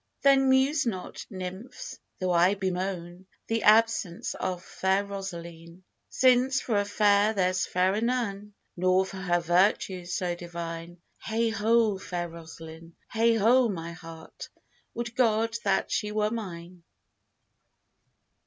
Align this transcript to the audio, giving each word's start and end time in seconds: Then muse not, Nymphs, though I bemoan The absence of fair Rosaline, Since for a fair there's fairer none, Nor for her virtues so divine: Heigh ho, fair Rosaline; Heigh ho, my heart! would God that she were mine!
Then 0.23 0.49
muse 0.49 0.87
not, 0.87 1.27
Nymphs, 1.29 1.99
though 2.19 2.31
I 2.31 2.55
bemoan 2.55 3.27
The 3.45 3.61
absence 3.61 4.33
of 4.33 4.63
fair 4.63 5.05
Rosaline, 5.05 5.83
Since 6.09 6.59
for 6.59 6.79
a 6.79 6.85
fair 6.85 7.33
there's 7.35 7.67
fairer 7.67 8.01
none, 8.01 8.55
Nor 8.75 9.05
for 9.05 9.17
her 9.17 9.39
virtues 9.39 10.11
so 10.15 10.33
divine: 10.33 10.99
Heigh 11.19 11.49
ho, 11.49 11.99
fair 11.99 12.27
Rosaline; 12.27 12.93
Heigh 13.09 13.35
ho, 13.37 13.69
my 13.69 13.91
heart! 13.91 14.49
would 14.95 15.13
God 15.15 15.55
that 15.65 15.91
she 15.91 16.11
were 16.11 16.31
mine! 16.31 16.81